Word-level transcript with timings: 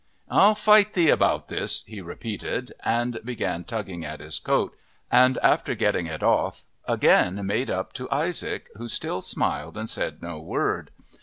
"I'll 0.31 0.55
fight 0.55 0.93
thee 0.93 1.11
about 1.11 1.47
this," 1.47 1.83
he 1.85 2.01
repeated, 2.01 2.71
and 2.83 3.19
began 3.23 3.63
tugging 3.63 4.03
at 4.03 4.19
his 4.19 4.39
coat, 4.39 4.75
and 5.11 5.37
after 5.43 5.75
getting 5.75 6.07
it 6.07 6.23
off 6.23 6.63
again 6.87 7.45
made 7.45 7.69
up 7.69 7.93
to 7.93 8.09
Isaac, 8.09 8.69
who 8.77 8.87
still 8.87 9.21
smiled 9.21 9.77
and 9.77 9.87
said 9.87 10.23
no 10.23 10.39
word. 10.39 10.89